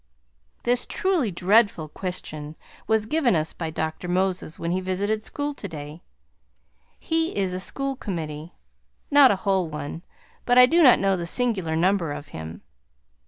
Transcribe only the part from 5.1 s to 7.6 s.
school today. He is a